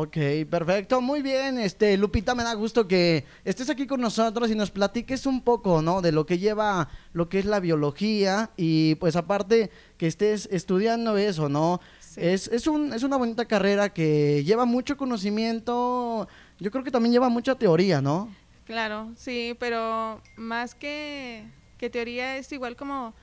Ok, 0.00 0.16
perfecto, 0.48 1.00
muy 1.00 1.22
bien. 1.22 1.58
Este, 1.58 1.96
Lupita, 1.96 2.36
me 2.36 2.44
da 2.44 2.54
gusto 2.54 2.86
que 2.86 3.24
estés 3.44 3.68
aquí 3.68 3.84
con 3.84 4.00
nosotros 4.00 4.48
y 4.48 4.54
nos 4.54 4.70
platiques 4.70 5.26
un 5.26 5.40
poco, 5.40 5.82
¿no? 5.82 6.00
De 6.00 6.12
lo 6.12 6.24
que 6.24 6.38
lleva 6.38 6.88
lo 7.12 7.28
que 7.28 7.40
es 7.40 7.44
la 7.44 7.58
biología 7.58 8.50
y 8.56 8.94
pues 8.94 9.16
aparte 9.16 9.72
que 9.96 10.06
estés 10.06 10.48
estudiando 10.52 11.18
eso, 11.18 11.48
¿no? 11.48 11.80
Es, 12.14 12.46
es, 12.46 12.68
un, 12.68 12.92
es 12.92 13.02
una 13.02 13.16
bonita 13.16 13.46
carrera 13.46 13.92
que 13.92 14.44
lleva 14.44 14.66
mucho 14.66 14.96
conocimiento, 14.96 16.28
yo 16.60 16.70
creo 16.70 16.84
que 16.84 16.92
también 16.92 17.12
lleva 17.12 17.28
mucha 17.28 17.56
teoría, 17.56 18.00
¿no? 18.00 18.32
Claro, 18.66 19.10
sí, 19.16 19.56
pero 19.58 20.22
más 20.36 20.76
que, 20.76 21.44
que 21.76 21.90
teoría 21.90 22.36
es 22.36 22.52
igual 22.52 22.76
como, 22.76 23.14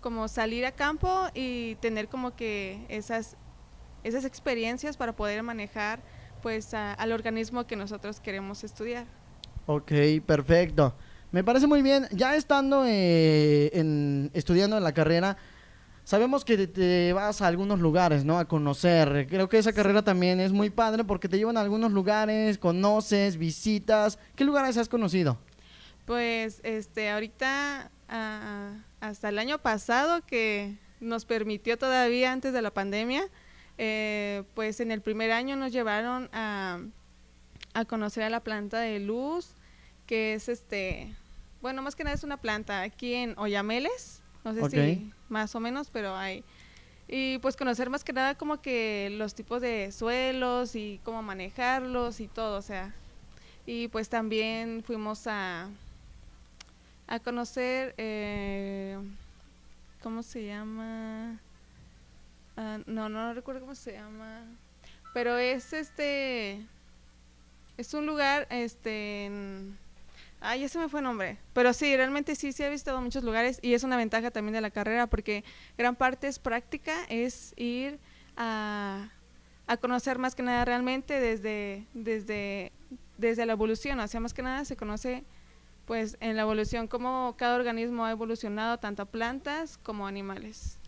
como 0.00 0.26
salir 0.26 0.66
a 0.66 0.72
campo 0.72 1.28
y 1.34 1.76
tener 1.76 2.08
como 2.08 2.34
que 2.34 2.84
esas 2.88 3.36
esas 4.04 4.24
experiencias 4.24 4.96
para 4.96 5.14
poder 5.14 5.42
manejar 5.42 6.00
pues 6.42 6.72
al 6.74 7.12
organismo 7.12 7.66
que 7.66 7.76
nosotros 7.76 8.20
queremos 8.20 8.64
estudiar. 8.64 9.06
Ok, 9.66 9.92
perfecto. 10.26 10.94
Me 11.32 11.44
parece 11.44 11.66
muy 11.66 11.82
bien. 11.82 12.08
Ya 12.10 12.34
estando 12.34 12.84
eh, 12.86 13.70
en, 13.72 14.30
estudiando 14.34 14.76
en 14.76 14.82
la 14.82 14.92
carrera, 14.92 15.36
sabemos 16.02 16.44
que 16.44 16.66
te 16.66 17.12
vas 17.12 17.40
a 17.40 17.46
algunos 17.46 17.78
lugares, 17.78 18.24
¿no? 18.24 18.38
A 18.38 18.46
conocer. 18.46 19.26
Creo 19.28 19.48
que 19.48 19.58
esa 19.58 19.72
carrera 19.72 20.02
también 20.02 20.40
es 20.40 20.50
muy 20.50 20.70
padre 20.70 21.04
porque 21.04 21.28
te 21.28 21.38
llevan 21.38 21.56
a 21.56 21.60
algunos 21.60 21.92
lugares, 21.92 22.58
conoces, 22.58 23.36
visitas. 23.36 24.18
¿Qué 24.34 24.44
lugares 24.44 24.76
has 24.76 24.88
conocido? 24.88 25.38
Pues, 26.04 26.60
este, 26.64 27.10
ahorita, 27.10 27.92
ah, 28.08 28.72
hasta 29.00 29.28
el 29.28 29.38
año 29.38 29.58
pasado 29.58 30.22
que 30.26 30.78
nos 30.98 31.24
permitió 31.26 31.78
todavía 31.78 32.32
antes 32.32 32.52
de 32.52 32.62
la 32.62 32.72
pandemia, 32.72 33.28
eh, 33.82 34.42
pues 34.52 34.78
en 34.80 34.90
el 34.90 35.00
primer 35.00 35.32
año 35.32 35.56
nos 35.56 35.72
llevaron 35.72 36.28
a, 36.34 36.80
conocer 37.88 38.22
a 38.24 38.28
la 38.28 38.40
planta 38.40 38.78
de 38.78 39.00
luz, 39.00 39.54
que 40.04 40.34
es 40.34 40.50
este, 40.50 41.16
bueno, 41.62 41.80
más 41.80 41.96
que 41.96 42.04
nada 42.04 42.14
es 42.14 42.22
una 42.22 42.36
planta 42.36 42.82
aquí 42.82 43.14
en 43.14 43.32
Oyameles, 43.38 44.20
no 44.44 44.52
sé 44.52 44.68
si 44.68 45.10
más 45.30 45.54
o 45.54 45.60
menos, 45.60 45.88
pero 45.88 46.14
hay. 46.14 46.44
Y 47.08 47.38
pues 47.38 47.56
conocer 47.56 47.88
más 47.88 48.04
que 48.04 48.12
nada 48.12 48.34
como 48.34 48.60
que 48.60 49.08
los 49.12 49.34
tipos 49.34 49.62
de 49.62 49.90
suelos 49.92 50.76
y 50.76 51.00
cómo 51.02 51.22
manejarlos 51.22 52.20
y 52.20 52.28
todo, 52.28 52.58
o 52.58 52.62
sea. 52.62 52.94
Y 53.64 53.88
pues 53.88 54.10
también 54.10 54.82
fuimos 54.84 55.26
a, 55.26 55.70
a 57.06 57.18
conocer, 57.18 57.94
eh, 57.96 58.98
¿cómo 60.02 60.22
se 60.22 60.44
llama? 60.44 61.40
Ah, 62.62 62.78
no, 62.84 63.08
no 63.08 63.32
recuerdo 63.32 63.62
cómo 63.62 63.74
se 63.74 63.92
llama. 63.92 64.44
Pero 65.14 65.38
es 65.38 65.72
este. 65.72 66.66
Es 67.78 67.94
un 67.94 68.04
lugar, 68.04 68.46
este. 68.50 69.24
En, 69.24 69.78
ah, 70.42 70.56
ya 70.56 70.68
se 70.68 70.78
me 70.78 70.90
fue 70.90 71.00
el 71.00 71.04
nombre. 71.04 71.38
Pero 71.54 71.72
sí, 71.72 71.96
realmente 71.96 72.34
sí, 72.34 72.52
sí 72.52 72.62
he 72.62 72.68
visitado 72.68 73.00
muchos 73.00 73.24
lugares 73.24 73.60
y 73.62 73.72
es 73.72 73.82
una 73.82 73.96
ventaja 73.96 74.30
también 74.30 74.52
de 74.52 74.60
la 74.60 74.70
carrera 74.70 75.06
porque 75.06 75.42
gran 75.78 75.96
parte 75.96 76.28
es 76.28 76.38
práctica, 76.38 76.94
es 77.08 77.54
ir 77.56 77.98
a, 78.36 79.08
a 79.66 79.76
conocer 79.78 80.18
más 80.18 80.34
que 80.34 80.42
nada 80.42 80.62
realmente 80.66 81.18
desde, 81.18 81.86
desde, 81.94 82.72
desde 83.16 83.46
la 83.46 83.54
evolución. 83.54 84.00
O 84.00 84.06
sea, 84.06 84.20
más 84.20 84.34
que 84.34 84.42
nada 84.42 84.66
se 84.66 84.76
conoce 84.76 85.24
pues 85.86 86.18
en 86.20 86.36
la 86.36 86.42
evolución 86.42 86.88
cómo 86.88 87.36
cada 87.38 87.56
organismo 87.56 88.04
ha 88.04 88.10
evolucionado, 88.10 88.76
tanto 88.78 89.06
plantas 89.06 89.78
como 89.78 90.06
animales. 90.06 90.79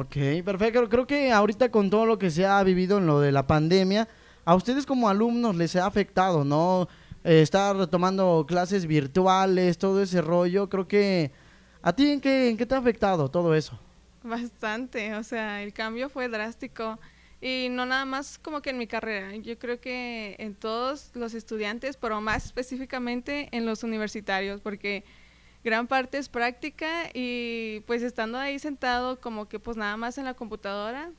Ok, 0.00 0.16
perfecto. 0.44 0.88
Creo 0.88 1.08
que 1.08 1.32
ahorita 1.32 1.72
con 1.72 1.90
todo 1.90 2.06
lo 2.06 2.20
que 2.20 2.30
se 2.30 2.46
ha 2.46 2.62
vivido 2.62 2.98
en 2.98 3.06
lo 3.08 3.18
de 3.18 3.32
la 3.32 3.48
pandemia, 3.48 4.06
a 4.44 4.54
ustedes 4.54 4.86
como 4.86 5.08
alumnos 5.08 5.56
les 5.56 5.74
ha 5.74 5.86
afectado, 5.86 6.44
¿no? 6.44 6.88
Eh, 7.24 7.42
estar 7.42 7.88
tomando 7.88 8.44
clases 8.46 8.86
virtuales, 8.86 9.76
todo 9.76 10.00
ese 10.00 10.22
rollo. 10.22 10.68
Creo 10.68 10.86
que 10.86 11.32
a 11.82 11.92
ti 11.92 12.12
en 12.12 12.20
qué, 12.20 12.48
en 12.48 12.56
qué 12.56 12.64
te 12.64 12.76
ha 12.76 12.78
afectado 12.78 13.28
todo 13.28 13.56
eso? 13.56 13.76
Bastante, 14.22 15.16
o 15.16 15.24
sea, 15.24 15.64
el 15.64 15.72
cambio 15.72 16.08
fue 16.08 16.28
drástico. 16.28 17.00
Y 17.40 17.66
no 17.68 17.84
nada 17.84 18.04
más 18.04 18.38
como 18.38 18.62
que 18.62 18.70
en 18.70 18.78
mi 18.78 18.86
carrera, 18.86 19.34
yo 19.34 19.58
creo 19.58 19.80
que 19.80 20.36
en 20.38 20.54
todos 20.54 21.10
los 21.14 21.34
estudiantes, 21.34 21.96
pero 21.96 22.20
más 22.20 22.46
específicamente 22.46 23.48
en 23.50 23.66
los 23.66 23.82
universitarios, 23.82 24.60
porque 24.60 25.04
gran 25.68 25.86
parte 25.86 26.16
es 26.16 26.30
práctica 26.30 27.10
y 27.12 27.80
pues 27.86 28.02
estando 28.02 28.38
ahí 28.38 28.58
sentado 28.58 29.20
como 29.20 29.50
que 29.50 29.58
pues 29.58 29.76
nada 29.76 29.98
más 29.98 30.16
en 30.16 30.24
la 30.24 30.32
computadora, 30.32 31.10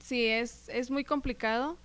sí 0.00 0.26
es, 0.26 0.68
es 0.68 0.90
muy 0.90 1.02
complicado 1.02 1.78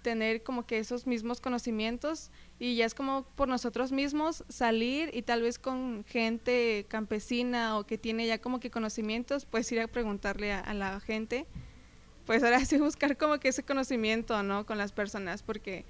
tener 0.00 0.42
como 0.42 0.64
que 0.64 0.78
esos 0.78 1.06
mismos 1.06 1.42
conocimientos 1.42 2.30
y 2.58 2.76
ya 2.76 2.86
es 2.86 2.94
como 2.94 3.24
por 3.34 3.48
nosotros 3.48 3.92
mismos 3.92 4.44
salir 4.48 5.10
y 5.12 5.20
tal 5.20 5.42
vez 5.42 5.58
con 5.58 6.06
gente 6.08 6.86
campesina 6.88 7.76
o 7.76 7.84
que 7.84 7.98
tiene 7.98 8.26
ya 8.26 8.38
como 8.38 8.58
que 8.58 8.70
conocimientos, 8.70 9.44
pues 9.44 9.70
ir 9.72 9.80
a 9.80 9.88
preguntarle 9.88 10.54
a, 10.54 10.60
a 10.60 10.72
la 10.72 11.00
gente, 11.00 11.46
pues 12.24 12.42
ahora 12.44 12.64
sí 12.64 12.78
buscar 12.78 13.18
como 13.18 13.38
que 13.40 13.48
ese 13.48 13.62
conocimiento, 13.62 14.42
¿no? 14.42 14.64
Con 14.64 14.78
las 14.78 14.92
personas 14.92 15.42
porque 15.42 15.84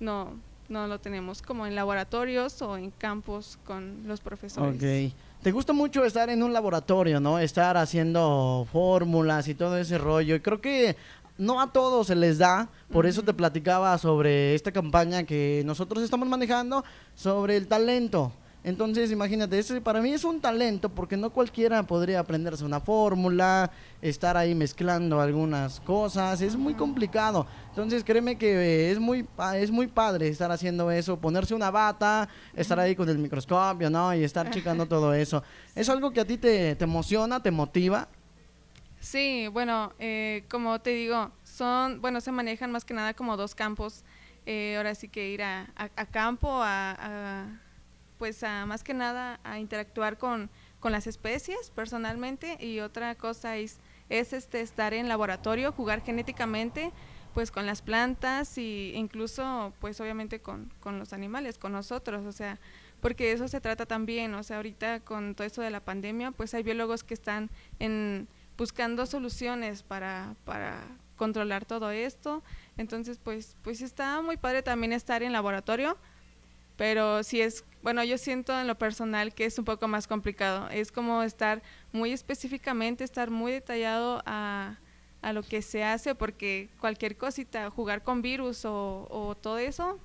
no, 0.00 0.38
no 0.68 0.86
lo 0.86 0.98
tenemos 0.98 1.42
como 1.42 1.66
en 1.66 1.74
laboratorios 1.74 2.60
o 2.62 2.76
en 2.76 2.90
campos 2.90 3.58
con 3.64 4.06
los 4.06 4.20
profesores. 4.20 4.76
Ok. 4.76 5.14
Te 5.42 5.52
gusta 5.52 5.72
mucho 5.72 6.04
estar 6.04 6.28
en 6.30 6.42
un 6.42 6.52
laboratorio, 6.52 7.20
¿no? 7.20 7.38
Estar 7.38 7.76
haciendo 7.76 8.66
fórmulas 8.72 9.46
y 9.48 9.54
todo 9.54 9.78
ese 9.78 9.98
rollo. 9.98 10.34
Y 10.34 10.40
creo 10.40 10.60
que 10.60 10.96
no 11.38 11.60
a 11.60 11.72
todos 11.72 12.08
se 12.08 12.16
les 12.16 12.38
da, 12.38 12.68
por 12.90 13.06
eso 13.06 13.22
te 13.22 13.34
platicaba 13.34 13.96
sobre 13.98 14.54
esta 14.54 14.72
campaña 14.72 15.24
que 15.24 15.62
nosotros 15.64 16.02
estamos 16.02 16.28
manejando 16.28 16.84
sobre 17.14 17.56
el 17.56 17.68
talento. 17.68 18.32
Entonces, 18.66 19.12
imagínate, 19.12 19.60
ese 19.60 19.80
para 19.80 20.00
mí 20.00 20.12
es 20.12 20.24
un 20.24 20.40
talento 20.40 20.88
porque 20.88 21.16
no 21.16 21.30
cualquiera 21.30 21.84
podría 21.84 22.18
aprenderse 22.18 22.64
una 22.64 22.80
fórmula, 22.80 23.70
estar 24.02 24.36
ahí 24.36 24.56
mezclando 24.56 25.20
algunas 25.20 25.78
cosas, 25.78 26.40
es 26.40 26.56
muy 26.56 26.74
complicado. 26.74 27.46
Entonces, 27.68 28.02
créeme 28.02 28.36
que 28.36 28.90
es 28.90 28.98
muy 28.98 29.24
es 29.54 29.70
muy 29.70 29.86
padre 29.86 30.26
estar 30.26 30.50
haciendo 30.50 30.90
eso, 30.90 31.16
ponerse 31.16 31.54
una 31.54 31.70
bata, 31.70 32.28
estar 32.56 32.80
ahí 32.80 32.96
con 32.96 33.08
el 33.08 33.18
microscopio, 33.18 33.88
¿no? 33.88 34.12
Y 34.12 34.24
estar 34.24 34.50
checando 34.50 34.84
todo 34.88 35.14
eso. 35.14 35.44
¿Es 35.76 35.88
algo 35.88 36.10
que 36.10 36.18
a 36.18 36.24
ti 36.24 36.36
te, 36.36 36.74
te 36.74 36.84
emociona, 36.84 37.40
te 37.40 37.52
motiva? 37.52 38.08
Sí, 38.98 39.46
bueno, 39.46 39.92
eh, 40.00 40.42
como 40.50 40.80
te 40.80 40.90
digo, 40.90 41.30
son, 41.44 42.00
bueno, 42.00 42.20
se 42.20 42.32
manejan 42.32 42.72
más 42.72 42.84
que 42.84 42.94
nada 42.94 43.14
como 43.14 43.36
dos 43.36 43.54
campos. 43.54 44.02
Eh, 44.44 44.74
ahora 44.76 44.96
sí 44.96 45.06
que 45.06 45.30
ir 45.30 45.44
a, 45.44 45.68
campo, 46.10 46.48
a 46.50 47.60
pues 48.18 48.42
a, 48.42 48.66
más 48.66 48.82
que 48.84 48.94
nada 48.94 49.40
a 49.44 49.58
interactuar 49.58 50.18
con, 50.18 50.50
con 50.80 50.92
las 50.92 51.06
especies 51.06 51.70
personalmente 51.70 52.56
y 52.64 52.80
otra 52.80 53.14
cosa 53.14 53.56
es, 53.56 53.78
es 54.08 54.32
este 54.32 54.60
estar 54.60 54.94
en 54.94 55.08
laboratorio, 55.08 55.72
jugar 55.72 56.02
genéticamente 56.02 56.92
pues 57.36 57.50
con 57.50 57.66
las 57.66 57.82
plantas 57.82 58.56
y 58.56 58.92
incluso 58.94 59.74
pues 59.78 60.00
obviamente 60.00 60.40
con, 60.40 60.72
con 60.80 60.98
los 60.98 61.12
animales, 61.12 61.58
con 61.58 61.72
nosotros, 61.72 62.24
o 62.24 62.32
sea, 62.32 62.58
porque 63.02 63.32
eso 63.32 63.46
se 63.46 63.60
trata 63.60 63.84
también, 63.84 64.32
o 64.34 64.42
sea, 64.42 64.56
ahorita 64.56 65.00
con 65.00 65.34
todo 65.34 65.46
esto 65.46 65.60
de 65.60 65.68
la 65.70 65.80
pandemia, 65.80 66.30
pues 66.30 66.54
hay 66.54 66.62
biólogos 66.62 67.04
que 67.04 67.12
están 67.12 67.50
en, 67.78 68.26
buscando 68.56 69.04
soluciones 69.04 69.82
para, 69.82 70.34
para 70.46 70.82
controlar 71.16 71.66
todo 71.66 71.90
esto, 71.90 72.42
entonces 72.78 73.18
pues, 73.22 73.56
pues 73.62 73.82
está 73.82 74.22
muy 74.22 74.38
padre 74.38 74.62
también 74.62 74.94
estar 74.94 75.22
en 75.22 75.32
laboratorio, 75.32 75.98
pero 76.76 77.22
si 77.22 77.40
es, 77.40 77.64
bueno, 77.82 78.04
yo 78.04 78.18
siento 78.18 78.58
en 78.58 78.66
lo 78.66 78.76
personal 78.76 79.34
que 79.34 79.44
es 79.44 79.58
un 79.58 79.64
poco 79.64 79.88
más 79.88 80.06
complicado. 80.06 80.68
Es 80.70 80.92
como 80.92 81.22
estar 81.22 81.62
muy 81.92 82.12
específicamente, 82.12 83.04
estar 83.04 83.30
muy 83.30 83.52
detallado 83.52 84.22
a, 84.26 84.78
a 85.26 85.32
lo 85.32 85.42
que 85.42 85.60
se 85.60 85.82
hace, 85.82 86.14
porque 86.14 86.68
cualquier 86.80 87.16
cosita, 87.16 87.68
jugar 87.70 88.04
con 88.04 88.22
virus 88.22 88.64
o, 88.64 89.36
todo 89.40 89.58
eso, 89.58 89.98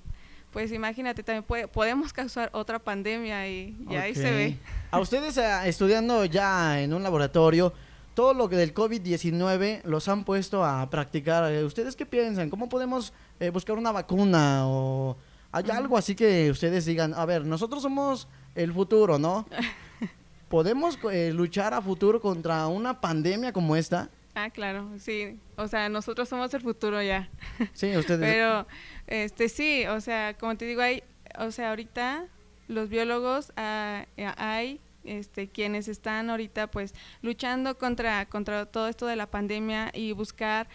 pues 0.51 0.71
imagínate, 0.71 1.21
también 1.21 1.69
podemos 1.71 2.11
causar 2.11 2.49
otra 2.53 2.79
pandemia 2.79 3.47
y, 3.47 3.77
ahí 3.89 4.15
se 4.15 4.31
ve. 4.31 4.57
A 4.89 4.99
ustedes 4.99 5.37
eh, 5.37 5.47
estudiando 5.65 6.25
ya 6.25 6.81
en 6.81 6.93
un 6.93 7.03
laboratorio, 7.03 7.71
todo 8.15 8.33
lo 8.33 8.49
que 8.49 8.55
del 8.55 8.73
COVID-19 8.73 9.83
los 9.83 10.07
han 10.07 10.23
puesto 10.23 10.65
a 10.65 10.89
practicar. 10.89 11.51
Eh, 11.51 11.63
¿Ustedes 11.63 11.95
qué 11.95 12.07
piensan? 12.07 12.49
¿Cómo 12.49 12.67
podemos 12.67 13.13
eh, 13.39 13.51
buscar 13.51 13.77
una 13.77 13.91
vacuna 13.91 14.63
o 14.67 15.17
hay 15.51 15.69
algo 15.69 15.97
así 15.97 16.15
que 16.15 16.49
ustedes 16.49 16.85
digan, 16.85 17.13
a 17.13 17.25
ver, 17.25 17.45
nosotros 17.45 17.81
somos 17.81 18.27
el 18.55 18.73
futuro, 18.73 19.19
¿no? 19.19 19.45
¿Podemos 20.49 20.97
eh, 21.11 21.31
luchar 21.33 21.73
a 21.73 21.81
futuro 21.81 22.19
contra 22.21 22.67
una 22.67 22.99
pandemia 22.99 23.53
como 23.53 23.75
esta? 23.75 24.09
Ah, 24.33 24.49
claro, 24.49 24.89
sí. 24.97 25.39
O 25.57 25.67
sea, 25.67 25.89
nosotros 25.89 26.29
somos 26.29 26.53
el 26.53 26.61
futuro 26.61 27.01
ya. 27.01 27.29
Sí, 27.73 27.95
ustedes. 27.95 28.19
Pero, 28.19 28.65
este, 29.07 29.49
sí, 29.49 29.85
o 29.87 29.99
sea, 30.01 30.35
como 30.37 30.55
te 30.55 30.65
digo, 30.65 30.81
hay, 30.81 31.03
o 31.37 31.51
sea, 31.51 31.69
ahorita 31.69 32.27
los 32.67 32.89
biólogos 32.89 33.51
ah, 33.57 34.05
eh, 34.17 34.31
hay, 34.37 34.79
este, 35.03 35.49
quienes 35.49 35.87
están 35.87 36.29
ahorita, 36.29 36.67
pues, 36.67 36.93
luchando 37.21 37.77
contra, 37.77 38.25
contra 38.27 38.65
todo 38.65 38.87
esto 38.87 39.05
de 39.05 39.15
la 39.15 39.27
pandemia 39.27 39.91
y 39.93 40.13
buscar 40.13 40.67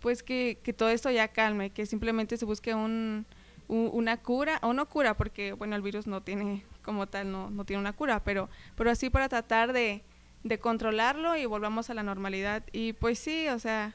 pues 0.00 0.22
que, 0.22 0.58
que 0.62 0.74
todo 0.74 0.90
esto 0.90 1.10
ya 1.10 1.28
calme, 1.28 1.70
que 1.70 1.86
simplemente 1.86 2.36
se 2.36 2.44
busque 2.44 2.74
un, 2.74 3.24
una 3.68 4.18
cura, 4.18 4.58
o 4.62 4.72
no 4.72 4.86
cura, 4.86 5.14
porque 5.14 5.52
bueno, 5.52 5.76
el 5.76 5.82
virus 5.82 6.06
no 6.06 6.22
tiene 6.22 6.64
como 6.82 7.06
tal, 7.06 7.30
no, 7.32 7.50
no 7.50 7.64
tiene 7.64 7.80
una 7.80 7.92
cura, 7.92 8.22
pero, 8.22 8.48
pero 8.76 8.90
así 8.90 9.10
para 9.10 9.28
tratar 9.28 9.72
de, 9.72 10.02
de 10.42 10.58
controlarlo 10.58 11.36
y 11.36 11.46
volvamos 11.46 11.90
a 11.90 11.94
la 11.94 12.02
normalidad. 12.02 12.62
Y 12.72 12.92
pues 12.92 13.18
sí, 13.18 13.48
o 13.48 13.58
sea, 13.58 13.94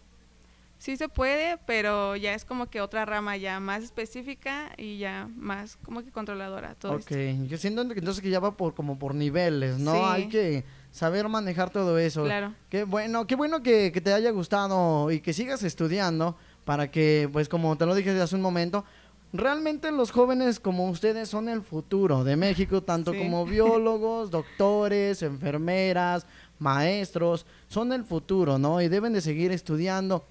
sí 0.80 0.98
se 0.98 1.10
puede, 1.10 1.58
pero 1.66 2.16
ya 2.16 2.34
es 2.34 2.46
como 2.46 2.70
que 2.70 2.82
otra 2.82 3.06
rama 3.06 3.38
ya 3.38 3.60
más 3.60 3.84
específica 3.84 4.72
y 4.78 4.98
ya 4.98 5.30
más 5.36 5.78
como 5.84 6.04
que 6.04 6.12
controladora. 6.12 6.74
Todo 6.76 6.94
ok, 6.94 7.12
yo 7.48 7.58
siento 7.58 7.82
entonces 7.82 8.22
que 8.22 8.30
ya 8.30 8.40
va 8.40 8.58
por 8.58 8.74
como 8.74 8.98
por 8.98 9.14
niveles, 9.14 9.78
¿no? 9.78 10.10
Hay 10.10 10.30
que 10.30 10.64
saber 10.92 11.28
manejar 11.30 11.70
todo 11.70 12.00
eso. 12.00 12.24
Claro. 12.24 12.54
Qué 12.70 12.86
bueno, 12.86 13.28
qué 13.28 13.36
bueno 13.36 13.62
que, 13.62 13.92
que 13.92 14.02
te 14.02 14.14
haya 14.14 14.32
gustado 14.32 15.12
y 15.12 15.20
que 15.20 15.34
sigas 15.34 15.62
estudiando 15.64 16.36
para 16.66 16.90
que, 16.90 17.30
pues 17.32 17.50
como 17.50 17.78
te 17.78 17.86
lo 17.86 17.96
dije 17.96 18.12
hace 18.22 18.36
un 18.36 18.42
momento, 18.42 18.86
Realmente 19.32 19.92
los 19.92 20.12
jóvenes 20.12 20.60
como 20.60 20.90
ustedes 20.90 21.30
son 21.30 21.50
el 21.50 21.62
futuro 21.62 22.24
de 22.24 22.36
México, 22.36 22.82
tanto 22.82 23.14
como 23.14 23.46
biólogos, 23.46 24.32
doctores, 24.32 25.22
enfermeras, 25.22 26.26
maestros, 26.58 27.46
son 27.68 27.94
el 27.94 28.04
futuro, 28.04 28.58
¿no? 28.58 28.82
Y 28.82 28.88
deben 28.88 29.14
de 29.14 29.22
seguir 29.22 29.52
estudiando. 29.52 30.26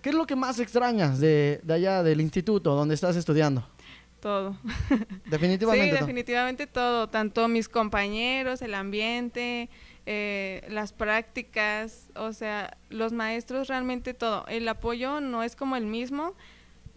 ¿Qué 0.00 0.10
es 0.10 0.14
lo 0.14 0.26
que 0.26 0.36
más 0.36 0.60
extrañas 0.60 1.18
de, 1.18 1.60
allá 1.68 2.02
del 2.02 2.20
instituto 2.20 2.74
donde 2.74 2.94
estás 2.94 3.16
estudiando? 3.16 3.66
Todo. 4.20 4.56
Definitivamente. 5.26 5.96
Sí, 5.96 6.00
definitivamente 6.00 6.66
todo. 6.66 7.08
Tanto 7.08 7.48
mis 7.48 7.68
compañeros, 7.68 8.62
el 8.62 8.74
ambiente, 8.74 9.68
eh, 10.06 10.64
las 10.70 10.92
prácticas, 10.92 12.10
o 12.14 12.32
sea, 12.32 12.76
los 12.88 13.12
maestros, 13.12 13.68
realmente 13.68 14.14
todo. 14.14 14.46
El 14.46 14.68
apoyo 14.68 15.20
no 15.20 15.42
es 15.42 15.56
como 15.56 15.76
el 15.76 15.86
mismo 15.86 16.34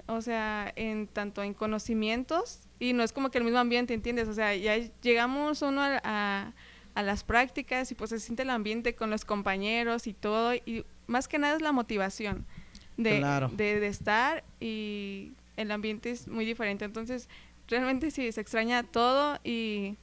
o 0.07 0.21
sea, 0.21 0.71
en 0.75 1.07
tanto 1.07 1.44
en 1.44 1.54
conocimientos 1.54 2.59
y 2.80 2.94
no 2.94 3.04
es 3.04 3.12
como 3.12 3.30
que 3.30 3.38
el 3.38 3.44
mismo 3.44 3.59
ambiente, 3.59 3.94
¿entiendes? 3.94 4.27
O 4.27 4.33
sea, 4.33 4.56
ya 4.56 4.77
llegamos 5.01 5.62
uno 5.62 5.81
a, 5.81 6.54
a, 6.95 7.04
las 7.04 7.24
prácticas 7.24 7.92
y 7.92 7.95
pues 7.95 8.09
se 8.09 8.19
siente 8.19 8.44
el 8.44 8.50
ambiente 8.50 8.95
con 8.95 9.09
los 9.09 9.25
compañeros 9.25 10.07
y 10.07 10.13
todo 10.13 10.54
y 10.56 10.86
más 11.06 11.27
que 11.27 11.38
nada 11.38 11.56
es 11.56 11.62
la 11.62 11.71
motivación 11.71 12.45
de, 12.98 13.24
de, 13.51 13.80
de 13.80 13.88
estar 13.88 14.44
y 14.59 15.33
el 15.56 15.71
ambiente 15.71 16.12
es 16.12 16.27
muy 16.27 16.45
diferente. 16.45 16.86
Entonces, 16.86 17.30
realmente 17.68 18.12
sí, 18.12 18.31
se 18.31 18.42
extraña 18.42 18.83
todo 18.83 19.39
y 19.44 19.95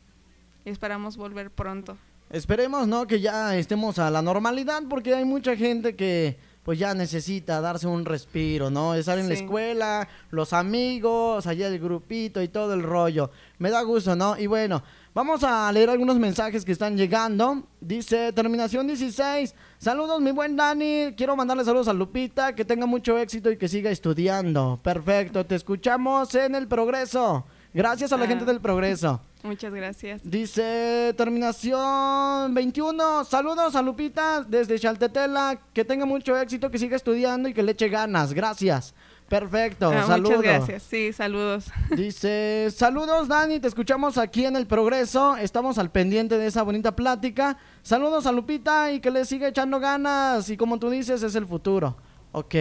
esperamos 0.65 1.17
volver 1.17 1.51
pronto. 1.51 1.97
Esperemos, 2.31 2.89
¿no? 2.89 3.07
Que 3.07 3.21
ya 3.21 3.57
estemos 3.57 3.99
a 3.99 4.11
la 4.11 4.23
normalidad 4.23 4.83
porque 4.89 5.15
hay 5.15 5.25
mucha 5.25 5.57
gente 5.57 5.95
que 5.95 6.37
pues 6.65 6.79
ya 6.79 6.95
necesita 6.95 7.61
darse 7.61 7.87
un 7.87 8.07
respiro, 8.07 8.71
¿no? 8.71 8.95
Estar 8.95 9.19
en 9.19 9.29
la 9.29 9.35
escuela, 9.35 10.09
los 10.31 10.55
amigos, 10.55 11.47
allá 11.47 11.69
el 11.69 11.79
grupito 11.79 12.43
y 12.43 12.49
todo 12.49 12.73
el 12.73 12.83
rollo. 12.83 13.31
Me 13.59 13.71
da 13.71 13.83
gusto, 13.83 14.17
¿no? 14.17 14.39
Y 14.39 14.47
bueno, 14.47 14.83
vamos 15.13 15.45
a 15.45 15.71
leer 15.73 15.91
algunos 15.91 16.19
mensajes 16.19 16.65
que 16.65 16.73
están 16.73 16.97
llegando. 16.97 17.65
Dice, 17.81 18.33
terminación 18.33 18.87
16. 18.87 19.55
Saludos, 19.79 20.23
mi 20.23 20.31
buen 20.31 20.57
Dani. 20.57 21.15
Quiero 21.15 21.37
mandarle 21.37 21.65
saludos 21.65 21.89
a 21.89 21.93
Lupita, 21.93 22.55
que 22.55 22.65
tenga 22.65 22.87
mucho 22.87 23.19
éxito 23.19 23.51
y 23.51 23.59
que 23.59 23.69
siga 23.69 23.91
estudiando. 23.91 24.81
Perfecto, 24.83 25.45
te 25.45 25.57
escuchamos 25.57 26.35
en 26.35 26.55
el 26.55 26.67
progreso. 26.67 27.45
Gracias 27.75 28.13
a 28.13 28.17
la 28.17 28.25
ah. 28.25 28.29
gente 28.29 28.45
del 28.45 28.61
progreso. 28.61 29.21
Muchas 29.43 29.75
gracias. 29.75 30.23
Dice 30.25 31.13
terminación 31.17 32.55
21. 32.55 33.25
Saludos 33.25 33.75
a 33.75 33.83
Lupita 33.83 34.43
desde 34.43 34.79
Chaltetela. 34.79 35.59
Que 35.73 35.85
tenga 35.85 36.07
mucho 36.07 36.39
éxito, 36.39 36.71
que 36.71 36.79
siga 36.79 36.95
estudiando 36.95 37.49
y 37.49 37.53
que 37.53 37.65
le 37.65 37.73
eche 37.73 37.89
ganas. 37.89 38.33
Gracias. 38.33 38.95
Perfecto, 39.29 39.91
ah, 39.91 40.07
saludos. 40.07 40.37
Muchas 40.37 40.43
gracias, 40.43 40.83
sí, 40.85 41.13
saludos. 41.13 41.67
Dice, 41.97 42.69
saludos 42.71 43.27
Dani, 43.27 43.59
te 43.59 43.69
escuchamos 43.69 44.19
aquí 44.19 44.45
en 44.45 44.55
El 44.55 44.67
Progreso, 44.67 45.37
estamos 45.37 45.79
al 45.79 45.91
pendiente 45.91 46.37
de 46.37 46.47
esa 46.47 46.63
bonita 46.63 46.95
plática. 46.95 47.57
Saludos 47.83 48.27
a 48.27 48.33
Lupita 48.33 48.93
y 48.93 49.01
que 49.01 49.11
le 49.11 49.25
siga 49.25 49.49
echando 49.49 49.81
ganas 49.81 50.51
y 50.51 50.59
como 50.59 50.79
tú 50.79 50.91
dices, 50.91 51.23
es 51.23 51.35
el 51.35 51.47
futuro. 51.47 51.97
Ok. 52.33 52.55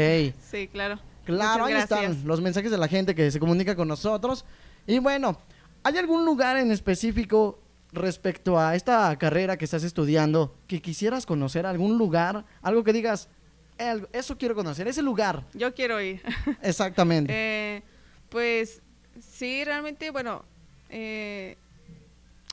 Sí, 0.49 0.69
claro. 0.69 0.99
Claro, 1.25 1.65
ahí 1.65 1.73
están 1.73 2.25
los 2.25 2.41
mensajes 2.41 2.71
de 2.71 2.77
la 2.77 2.87
gente 2.87 3.13
que 3.13 3.29
se 3.29 3.39
comunica 3.39 3.75
con 3.75 3.87
nosotros. 3.87 4.45
Y 4.85 4.99
bueno, 4.99 5.37
¿Hay 5.85 5.97
algún 5.97 6.23
lugar 6.23 6.55
en 6.57 6.71
específico 6.71 7.59
respecto 7.91 8.57
a 8.57 8.73
esta 8.73 9.17
carrera 9.17 9.57
que 9.57 9.65
estás 9.65 9.83
estudiando 9.83 10.55
que 10.65 10.81
quisieras 10.81 11.25
conocer? 11.25 11.65
¿Algún 11.65 11.97
lugar? 11.97 12.45
Algo 12.61 12.85
que 12.85 12.93
digas, 12.93 13.27
eso 14.13 14.37
quiero 14.37 14.55
conocer, 14.55 14.87
ese 14.87 15.01
lugar. 15.01 15.45
Yo 15.53 15.73
quiero 15.73 16.01
ir. 16.01 16.21
Exactamente. 16.61 17.33
Eh, 17.35 17.83
pues 18.29 18.81
sí, 19.19 19.65
realmente, 19.65 20.09
bueno, 20.11 20.45
eh, 20.89 21.57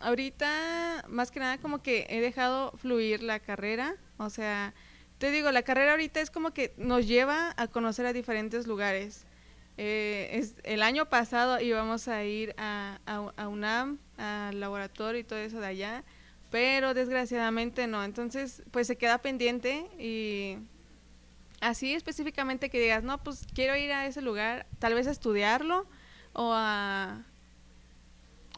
ahorita 0.01 1.05
más 1.09 1.31
que 1.31 1.39
nada 1.39 1.59
como 1.59 1.85
que 1.85 2.07
he 2.11 2.21
dejado 2.21 2.73
fluir 2.79 3.23
la 3.23 3.39
carrera, 3.39 3.95
o 4.19 4.29
sea, 4.29 4.75
te 5.19 5.31
digo, 5.31 5.53
la 5.53 5.63
carrera 5.63 5.93
ahorita 5.93 6.21
es 6.21 6.33
como 6.33 6.51
que 6.53 6.75
nos 6.79 7.07
lleva 7.07 7.55
a 7.57 7.69
conocer 7.69 8.07
a 8.07 8.13
diferentes 8.13 8.67
lugares. 8.67 9.25
Eh, 9.83 10.29
es, 10.39 10.57
el 10.65 10.83
año 10.83 11.07
pasado 11.07 11.59
íbamos 11.59 12.07
a 12.07 12.23
ir 12.23 12.55
a, 12.59 12.99
a, 13.07 13.49
UNAM, 13.49 13.99
al 14.19 14.61
laboratorio 14.61 15.19
y 15.19 15.25
todo 15.25 15.39
eso 15.39 15.59
de 15.59 15.69
allá, 15.69 16.05
pero 16.51 16.93
desgraciadamente 16.93 17.87
no. 17.87 18.05
Entonces, 18.05 18.63
pues 18.73 18.87
se 18.87 18.99
queda 18.99 19.17
pendiente 19.23 19.87
y 19.99 20.59
así 21.63 21.95
específicamente 21.95 22.69
que 22.69 22.79
digas, 22.79 23.03
no, 23.05 23.23
pues 23.25 23.47
quiero 23.55 23.75
ir 23.75 23.91
a 23.91 24.05
ese 24.05 24.21
lugar, 24.21 24.67
tal 24.81 24.93
vez 24.93 25.07
a 25.07 25.13
estudiarlo 25.13 25.87
o 26.35 26.53
a, 26.53 27.25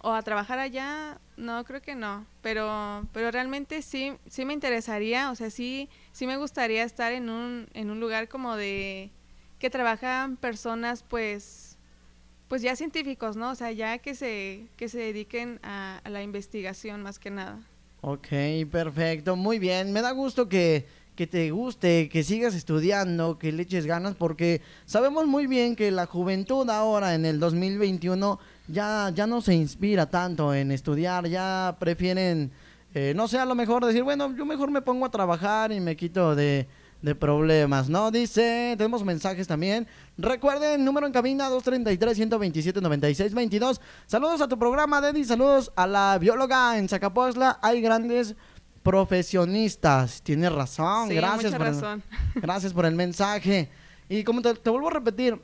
o 0.03 0.11
a 0.11 0.23
trabajar 0.23 0.59
allá, 0.59 1.21
no, 1.37 1.63
creo 1.63 1.81
que 1.83 1.95
no, 1.95 2.27
pero, 2.41 3.07
pero 3.13 3.31
realmente 3.31 3.83
sí, 3.83 4.17
sí 4.27 4.45
me 4.45 4.55
interesaría, 4.55 5.31
o 5.31 5.37
sea, 5.37 5.51
sí, 5.51 5.89
sí 6.11 6.27
me 6.27 6.37
gustaría 6.37 6.83
estar 6.83 7.13
en 7.13 7.31
un, 7.31 7.69
en 7.75 7.93
un 7.93 8.01
lugar 8.01 8.29
como 8.29 8.57
de 8.57 9.13
que 9.63 9.71
trabajan 9.71 10.37
personas 10.37 11.05
pues 11.05 11.79
pues 12.49 12.63
ya 12.63 12.75
científicos, 12.75 13.37
¿no? 13.37 13.53
O 13.53 13.55
sea, 13.55 13.71
ya 13.71 13.99
que 13.99 14.17
se, 14.17 14.67
que 14.77 14.89
se 14.89 14.99
dediquen 14.99 15.61
a, 15.63 16.03
la 16.05 16.21
investigación 16.25 17.01
más 17.01 17.21
que 17.21 17.31
nada. 17.31 17.61
Ok, 18.01 18.27
perfecto, 18.73 19.37
muy 19.37 19.61
bien. 19.61 19.93
Me 19.93 20.03
da 20.03 20.11
gusto 20.11 20.49
que, 20.49 20.85
que 21.15 21.29
te 21.29 21.53
guste, 21.53 22.09
que 22.09 22.25
sigas 22.25 22.57
estudiando, 22.57 23.39
que 23.39 23.53
le 23.53 23.63
eches 23.63 23.87
ganas, 23.87 24.17
porque 24.17 24.61
sabemos 24.85 25.29
muy 25.29 25.47
bien 25.47 25.77
que 25.77 25.93
la 25.93 26.07
juventud 26.07 26.69
ahora 26.69 27.15
en 27.15 27.25
el 27.25 27.39
2021 27.39 28.41
ya, 28.67 29.13
ya 29.15 29.29
no 29.29 29.41
se 29.41 29.55
inspira 29.55 30.11
tanto 30.11 30.53
en 30.53 30.73
estudiar, 30.73 31.29
ya 31.29 31.77
prefieren, 31.79 32.51
eh, 32.95 33.13
no 33.15 33.29
sé, 33.29 33.39
a 33.39 33.47
lo 33.47 33.55
mejor 33.55 33.87
decir, 33.87 34.03
bueno, 34.03 34.35
yo 34.37 34.45
mejor 34.45 34.73
me 34.73 34.83
pongo 34.83 35.07
a 35.07 35.11
trabajar 35.13 35.71
y 35.71 35.79
me 35.79 35.97
quito 35.97 36.35
de, 36.35 36.67
de 37.03 37.15
problemas, 37.15 37.89
¿no? 37.89 38.11
Dice, 38.11 38.75
tenemos 38.79 39.05
mensajes 39.05 39.47
también. 39.47 39.87
Recuerden, 40.17 40.85
número 40.85 41.07
en 41.07 41.13
cabina 41.13 41.51
233-127-9622. 41.51 43.79
Saludos 44.07 44.41
a 44.41 44.49
tu 44.49 44.59
programa, 44.59 45.01
Deddy. 45.01 45.25
Saludos 45.25 45.71
a 45.77 45.87
la 45.87 46.19
bióloga 46.19 46.77
en 46.79 46.89
Zacapuazla. 46.89 47.59
Hay 47.61 47.83
grandes 47.83 48.35
profesionistas. 48.83 50.23
Tienes 50.23 50.53
razón. 50.53 51.09
gracias, 51.09 51.53
por 51.53 51.61
razón. 51.61 52.03
El, 52.35 52.41
gracias 52.43 52.73
por 52.73 52.87
el 52.87 52.95
mensaje. 52.95 53.69
Y 54.09 54.25
como 54.25 54.41
te, 54.41 54.55
vuelvo 54.71 54.89
a 54.89 54.93
repetir, 54.93 55.39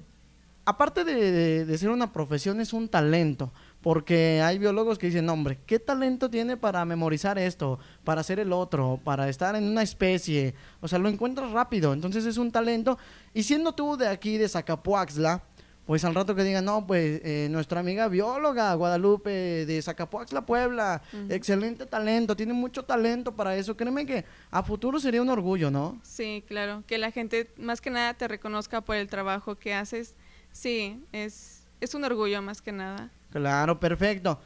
aparte 0.64 1.04
de 1.04 1.78
ser 1.78 1.90
una 1.90 2.12
profesión, 2.12 2.60
es 2.60 2.72
un 2.72 2.88
talento. 2.88 3.52
Porque 3.82 4.42
hay 4.42 4.58
biólogos 4.58 4.98
que 4.98 5.06
dicen, 5.06 5.28
hombre, 5.28 5.58
¿qué 5.64 5.78
talento 5.78 6.28
tiene 6.28 6.56
para 6.56 6.84
memorizar 6.84 7.38
esto, 7.38 7.78
para 8.02 8.22
hacer 8.22 8.40
el 8.40 8.52
otro, 8.52 9.00
para 9.04 9.28
estar 9.28 9.54
en 9.54 9.64
una 9.64 9.82
especie? 9.82 10.54
O 10.80 10.88
sea, 10.88 10.98
lo 10.98 11.08
encuentras 11.08 11.52
rápido, 11.52 11.92
entonces 11.92 12.26
es 12.26 12.38
un 12.38 12.50
talento. 12.50 12.98
Y 13.34 13.44
siendo 13.44 13.72
tú 13.72 13.96
de 13.96 14.08
aquí, 14.08 14.36
de 14.36 14.48
Zacapuaxla, 14.48 15.42
pues 15.88 16.04
al 16.04 16.14
rato 16.14 16.34
que 16.34 16.44
digan, 16.44 16.66
no, 16.66 16.86
pues 16.86 17.22
eh, 17.24 17.48
nuestra 17.50 17.80
amiga 17.80 18.08
bióloga 18.08 18.74
Guadalupe 18.74 19.30
de 19.64 19.80
Zacapuaxla, 19.80 20.44
Puebla, 20.44 21.00
excelente 21.30 21.86
talento, 21.86 22.36
tiene 22.36 22.52
mucho 22.52 22.84
talento 22.84 23.34
para 23.34 23.56
eso. 23.56 23.74
Créeme 23.74 24.04
que 24.04 24.26
a 24.50 24.62
futuro 24.62 25.00
sería 25.00 25.22
un 25.22 25.30
orgullo, 25.30 25.70
¿no? 25.70 25.98
Sí, 26.02 26.44
claro, 26.46 26.84
que 26.86 26.98
la 26.98 27.10
gente 27.10 27.50
más 27.56 27.80
que 27.80 27.88
nada 27.88 28.12
te 28.12 28.28
reconozca 28.28 28.82
por 28.82 28.96
el 28.96 29.08
trabajo 29.08 29.54
que 29.54 29.72
haces. 29.72 30.14
Sí, 30.52 31.02
es, 31.12 31.62
es 31.80 31.94
un 31.94 32.04
orgullo 32.04 32.42
más 32.42 32.60
que 32.60 32.72
nada. 32.72 33.10
Claro, 33.30 33.78
perfecto. 33.78 34.40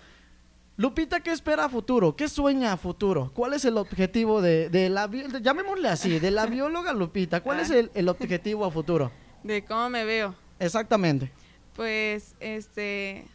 Lupita, 0.76 1.20
¿qué 1.20 1.30
espera 1.30 1.66
a 1.66 1.68
futuro? 1.68 2.16
¿Qué 2.16 2.28
sueña 2.28 2.72
a 2.72 2.76
futuro? 2.76 3.30
¿Cuál 3.34 3.52
es 3.52 3.64
el 3.64 3.76
objetivo 3.76 4.40
de, 4.40 4.70
de 4.70 4.88
la, 4.88 5.08
llamémosle 5.40 5.88
así, 5.88 6.18
de 6.18 6.30
la 6.30 6.46
bióloga 6.46 6.92
Lupita? 6.92 7.42
¿Cuál 7.42 7.60
es 7.60 7.70
ah. 7.70 7.88
el, 7.94 8.08
objetivo 8.08 8.64
a 8.64 8.70
futuro? 8.70 9.12
De 9.42 9.64
cómo 9.64 9.90
me 9.90 10.04
veo. 10.04 10.34
Exactamente. 10.58 11.30
Pues, 11.76 12.34
este, 12.40 13.26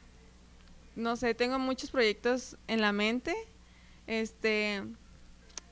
no 0.95 1.15
sé, 1.15 1.35
tengo 1.35 1.59
muchos 1.59 1.91
proyectos 1.91 2.57
en 2.67 2.81
la 2.81 2.91
mente, 2.91 3.35
este, 4.07 4.83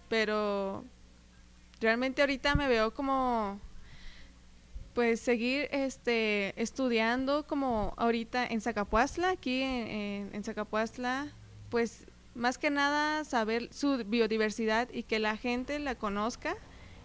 pero 0.08 0.84
realmente 1.82 2.22
ahorita 2.22 2.56
me 2.56 2.68
veo 2.68 2.94
como, 2.94 3.60
pues 4.96 5.20
seguir 5.20 5.68
este, 5.72 6.60
estudiando 6.60 7.46
como 7.46 7.94
ahorita 7.98 8.48
en 8.48 8.62
Zacapuastla, 8.62 9.30
aquí 9.30 9.62
en, 9.62 10.30
en 10.34 10.44
Zacapuastla, 10.44 11.28
pues 11.70 12.08
más 12.34 12.58
que 12.58 12.70
nada 12.70 13.26
saber 13.26 13.68
su 13.72 14.04
biodiversidad 14.06 14.88
y 14.92 15.04
que 15.04 15.20
la 15.20 15.36
gente 15.36 15.78
la 15.80 15.96
conozca 15.96 16.56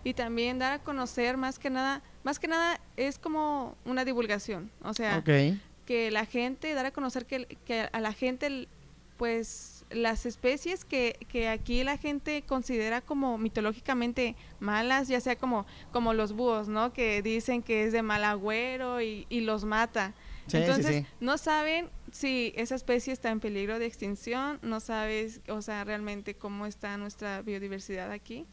y 0.04 0.14
también 0.14 0.60
dar 0.60 0.72
a 0.72 0.78
conocer 0.78 1.36
más 1.36 1.58
que 1.58 1.68
nada, 1.68 2.02
más 2.22 2.38
que 2.38 2.46
nada 2.46 2.80
es 2.96 3.18
como 3.18 3.76
una 3.84 4.04
divulgación, 4.04 4.70
o 4.82 4.94
sea, 4.94 5.22
que 5.24 6.12
la 6.12 6.24
gente, 6.24 6.72
dar 6.74 6.86
a 6.86 6.92
conocer 6.92 7.26
que, 7.26 7.46
que, 7.64 7.88
a 7.92 8.00
la 8.00 8.12
gente 8.12 8.68
pues 9.20 9.84
las 9.90 10.24
especies 10.24 10.86
que, 10.86 11.18
que 11.28 11.50
aquí 11.50 11.84
la 11.84 11.98
gente 11.98 12.40
considera 12.40 13.02
como 13.02 13.36
mitológicamente 13.36 14.34
malas, 14.60 15.08
ya 15.08 15.20
sea 15.20 15.36
como, 15.36 15.66
como 15.92 16.14
los 16.14 16.32
búhos, 16.32 16.68
¿no? 16.68 16.94
Que 16.94 17.20
dicen 17.20 17.62
que 17.62 17.84
es 17.84 17.92
de 17.92 18.00
mal 18.00 18.24
agüero 18.24 19.02
y, 19.02 19.26
y 19.28 19.42
los 19.42 19.66
mata. 19.66 20.14
Entonces, 20.50 21.04
no 21.20 21.36
saben 21.36 21.90
si 22.12 22.54
esa 22.56 22.76
especie 22.76 23.12
está 23.12 23.28
en 23.28 23.40
peligro 23.40 23.78
de 23.78 23.84
extinción, 23.84 24.58
no 24.62 24.80
sabes, 24.80 25.42
o 25.48 25.60
sea, 25.60 25.84
realmente 25.84 26.34
cómo 26.34 26.64
está 26.64 26.96
nuestra 26.96 27.42
biodiversidad 27.42 28.10
aquí. 28.10 28.46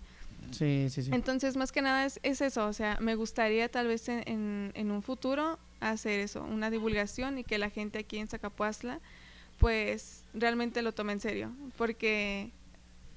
Sí, 0.51 0.89
sí, 0.89 1.01
sí. 1.03 1.11
Entonces, 1.13 1.55
más 1.55 1.71
que 1.71 1.81
nada 1.81 2.05
es, 2.05 2.19
es 2.23 2.41
eso, 2.41 2.67
o 2.67 2.73
sea, 2.73 2.97
me 2.99 3.15
gustaría 3.15 3.69
tal 3.69 3.87
vez 3.87 4.09
en, 4.09 4.73
en, 4.73 4.91
un 4.91 5.01
futuro 5.01 5.59
hacer 5.79 6.19
eso, 6.19 6.43
una 6.43 6.69
divulgación 6.69 7.37
y 7.37 7.45
que 7.45 7.57
la 7.57 7.69
gente 7.69 7.99
aquí 7.99 8.17
en 8.17 8.27
Zacapuazla, 8.27 8.99
pues, 9.59 10.23
realmente 10.39 10.81
lo 10.81 10.93
tome 10.93 11.13
en 11.13 11.19
serio, 11.19 11.51
porque, 11.77 12.51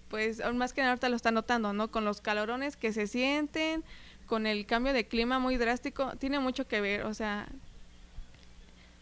pues, 0.09 0.41
aún 0.41 0.59
más 0.59 0.73
que 0.73 0.81
nada 0.81 0.93
ahorita 0.93 1.09
lo 1.09 1.17
está 1.17 1.31
notando, 1.31 1.73
¿no? 1.73 1.91
Con 1.91 2.05
los 2.05 2.21
calorones 2.21 2.77
que 2.77 2.93
se 2.93 3.07
sienten, 3.07 3.85
con 4.27 4.47
el 4.47 4.67
cambio 4.67 4.93
de 4.93 5.07
clima 5.07 5.39
muy 5.39 5.57
drástico, 5.57 6.13
tiene 6.19 6.39
mucho 6.39 6.67
que 6.67 6.81
ver, 6.81 7.05
o 7.05 7.15
sea, 7.15 7.49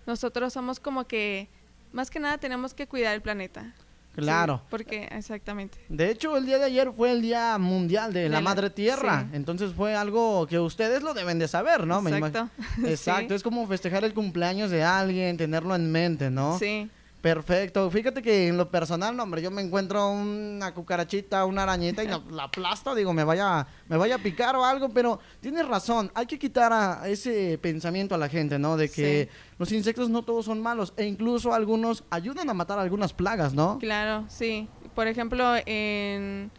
nosotros 0.07 0.53
somos 0.53 0.81
como 0.81 1.07
que, 1.07 1.49
más 1.93 2.11
que 2.11 2.21
nada 2.21 2.39
tenemos 2.39 2.75
que 2.75 2.87
cuidar 2.87 3.15
el 3.15 3.23
planeta. 3.23 3.75
Claro. 4.23 4.63
porque, 4.69 5.09
exactamente. 5.13 5.79
De 5.89 6.11
hecho, 6.11 6.37
el 6.37 6.45
día 6.45 6.59
de 6.59 6.65
ayer 6.65 6.91
fue 6.93 7.13
el 7.13 7.23
Día 7.23 7.57
Mundial 7.59 8.13
de, 8.13 8.29
la, 8.29 8.41
Madre 8.41 8.71
Tierra. 8.71 9.29
Entonces 9.33 9.73
fue 9.73 9.95
algo 9.95 10.47
que 10.47 10.59
ustedes 10.59 11.03
lo 11.03 11.15
deben 11.15 11.39
de 11.39 11.47
saber, 11.47 11.87
¿no? 11.87 12.01
Exacto. 12.09 12.49
Exacto. 12.85 13.35
Es 13.35 13.43
como 13.43 13.67
festejar 13.67 14.05
el 14.05 14.15
cumpleaños 14.15 14.71
de 14.71 14.83
alguien, 14.83 15.37
tenerlo 15.37 15.75
en 15.75 15.93
mente, 15.93 16.31
¿no? 16.31 16.59
Sí. 16.59 16.91
Perfecto. 17.21 17.91
Fíjate 17.91 18.23
que 18.23 18.47
en 18.47 18.57
lo 18.57 18.71
personal, 18.71 19.17
no, 19.17 19.25
hombre, 19.25 19.43
yo 19.43 19.51
me 19.51 19.61
encuentro 19.61 20.11
una 20.11 20.73
cucarachita, 20.73 21.45
una 21.47 21.65
arañita 21.65 22.05
y 22.05 22.07
la, 22.07 22.45
aplasto, 22.45 22.95
digo, 22.95 23.13
me 23.13 23.25
vaya, 23.25 23.67
me 23.89 23.97
vaya 23.97 24.17
a 24.17 24.19
picar 24.19 24.55
o 24.55 24.65
algo, 24.65 24.89
pero 24.91 25.19
tienes 25.41 25.67
razón, 25.67 26.13
hay 26.15 26.27
que 26.27 26.39
quitar 26.39 26.73
a 26.73 27.09
ese 27.09 27.59
pensamiento 27.59 28.15
a 28.15 28.19
la 28.19 28.29
gente, 28.29 28.59
¿no? 28.59 28.77
De 28.77 28.89
que 28.89 29.29
los 29.59 29.73
insectos 29.73 30.09
no 30.09 30.23
todos 30.23 30.45
son 30.45 30.61
malos 30.61 30.93
e 30.97 31.07
incluso 31.07 31.53
algunos 31.53 32.05
ayudan 32.11 32.49
a 32.51 32.55
matar 32.55 32.79
algunas 32.79 33.13
plagas, 33.13 33.53
¿no? 33.53 33.79
Claro, 33.81 34.25
sí. 34.29 34.69
Por 34.95 35.09
ejemplo, 35.09 35.45
en 35.67 36.53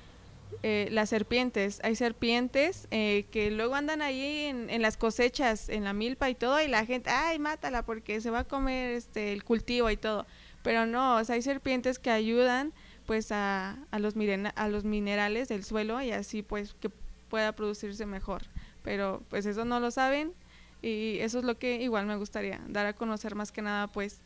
eh, 0.62 0.90
las 0.92 1.08
serpientes, 1.08 1.80
hay 1.84 1.96
serpientes 1.96 2.90
eh, 2.92 3.28
que 3.32 3.50
luego 3.50 3.76
andan 3.76 4.02
ahí 4.02 4.46
en, 4.46 4.70
en, 4.70 4.82
las 4.82 4.98
cosechas, 4.98 5.70
en 5.70 5.86
la 5.86 5.94
milpa 5.94 6.30
y 6.30 6.36
todo, 6.36 6.62
y 6.62 6.68
la 6.68 6.86
gente, 6.86 7.10
ay, 7.10 7.40
mátala 7.40 7.86
porque 7.86 8.20
se 8.20 8.30
va 8.30 8.40
a 8.40 8.44
comer 8.44 8.92
este 8.92 9.32
el 9.32 9.46
cultivo 9.46 9.90
y 9.90 9.96
todo 9.96 10.26
pero 10.64 10.86
no, 10.86 11.18
o 11.18 11.24
sea, 11.24 11.36
hay 11.36 11.42
serpientes 11.42 12.00
que 12.00 12.12
ayudan 12.12 12.74
pues 13.06 13.32
a, 13.32 13.78
a, 13.92 14.00
los, 14.00 14.14
a 14.56 14.68
los 14.68 14.84
minerales 14.84 15.48
del 15.48 15.64
suelo 15.64 16.02
y 16.02 16.12
así 16.12 16.44
pues 16.44 16.76
que 16.80 16.90
pueda 17.30 17.54
producirse 17.54 18.06
mejor. 18.06 18.44
Pero 18.84 19.24
pues 19.30 19.46
eso 19.46 19.66
no 19.66 19.80
lo 19.80 19.92
saben 19.92 20.34
y 20.82 21.18
eso 21.20 21.40
es 21.40 21.46
lo 21.46 21.58
que 21.58 21.82
igual 21.82 22.06
me 22.06 22.16
gustaría, 22.16 22.62
dar 22.68 22.86
a 22.86 22.94
conocer 22.94 23.36
más 23.36 23.52
que 23.52 23.62
nada 23.62 23.88
pues 23.88 24.22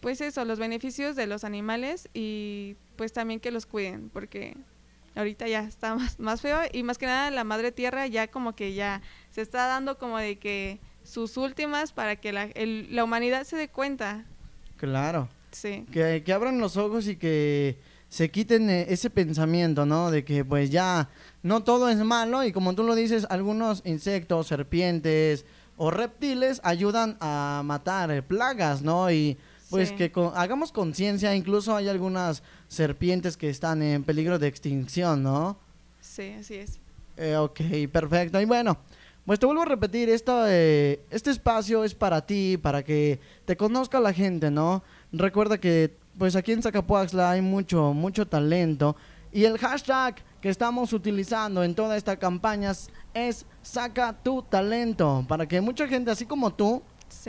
pues 0.00 0.20
eso, 0.20 0.44
los 0.44 0.58
beneficios 0.58 1.14
de 1.14 1.28
los 1.28 1.44
animales 1.44 2.08
y 2.12 2.74
pues 2.96 3.12
también 3.12 3.38
que 3.38 3.52
los 3.52 3.66
cuiden, 3.66 4.10
porque 4.10 4.56
ahorita 5.14 5.46
ya 5.46 5.60
está 5.60 5.94
más, 5.94 6.18
más 6.18 6.40
feo 6.40 6.58
y 6.72 6.82
más 6.82 6.98
que 6.98 7.06
nada 7.06 7.30
la 7.30 7.44
madre 7.44 7.70
tierra 7.70 8.06
ya 8.08 8.26
como 8.26 8.56
que 8.56 8.74
ya 8.74 9.00
se 9.30 9.42
está 9.42 9.66
dando 9.66 9.98
como 9.98 10.18
de 10.18 10.38
que 10.38 10.80
sus 11.04 11.36
últimas 11.36 11.92
para 11.92 12.16
que 12.16 12.32
la, 12.32 12.48
la 12.56 13.04
humanidad 13.04 13.44
se 13.44 13.56
dé 13.56 13.68
cuenta 13.68 14.24
Claro. 14.82 15.28
Sí. 15.52 15.86
Que, 15.92 16.24
que 16.24 16.32
abran 16.32 16.58
los 16.58 16.76
ojos 16.76 17.06
y 17.06 17.14
que 17.14 17.78
se 18.08 18.32
quiten 18.32 18.68
eh, 18.68 18.86
ese 18.88 19.10
pensamiento, 19.10 19.86
¿no? 19.86 20.10
De 20.10 20.24
que 20.24 20.44
pues 20.44 20.70
ya 20.70 21.08
no 21.44 21.62
todo 21.62 21.88
es 21.88 21.98
malo 21.98 22.42
y 22.42 22.50
como 22.50 22.74
tú 22.74 22.82
lo 22.82 22.96
dices, 22.96 23.24
algunos 23.30 23.82
insectos, 23.84 24.48
serpientes 24.48 25.44
o 25.76 25.92
reptiles 25.92 26.60
ayudan 26.64 27.16
a 27.20 27.62
matar 27.64 28.10
eh, 28.10 28.22
plagas, 28.22 28.82
¿no? 28.82 29.08
Y 29.12 29.38
pues 29.70 29.92
que 29.92 30.10
hagamos 30.34 30.72
conciencia, 30.72 31.32
incluso 31.32 31.76
hay 31.76 31.88
algunas 31.88 32.42
serpientes 32.66 33.36
que 33.36 33.50
están 33.50 33.82
en 33.82 34.02
peligro 34.02 34.40
de 34.40 34.48
extinción, 34.48 35.22
¿no? 35.22 35.56
Sí, 36.00 36.34
así 36.40 36.56
es. 36.56 36.80
Eh, 37.16 37.36
ok, 37.36 37.60
perfecto. 37.92 38.40
Y 38.40 38.46
bueno, 38.46 38.78
pues 39.24 39.38
te 39.38 39.46
vuelvo 39.46 39.62
a 39.62 39.66
repetir, 39.66 40.08
esta, 40.08 40.44
eh, 40.48 41.00
este 41.10 41.30
espacio 41.30 41.84
es 41.84 41.94
para 41.94 42.26
ti, 42.26 42.56
para 42.56 42.82
que 42.82 43.20
te 43.44 43.56
conozca 43.56 44.00
la 44.00 44.12
gente, 44.12 44.50
¿no? 44.50 44.82
Recuerda 45.12 45.58
que 45.58 45.96
pues 46.18 46.36
aquí 46.36 46.52
en 46.52 46.62
Zacapuaxla 46.62 47.30
hay 47.30 47.40
mucho, 47.40 47.92
mucho 47.94 48.26
talento 48.26 48.96
y 49.32 49.44
el 49.44 49.58
hashtag 49.58 50.16
que 50.40 50.48
estamos 50.48 50.92
utilizando 50.92 51.62
en 51.62 51.74
toda 51.74 51.96
esta 51.96 52.16
campaña 52.18 52.72
es 53.14 53.46
saca 53.62 54.12
tu 54.12 54.42
talento, 54.42 55.24
para 55.28 55.46
que 55.46 55.60
mucha 55.60 55.86
gente 55.86 56.10
así 56.10 56.26
como 56.26 56.52
tú 56.52 56.82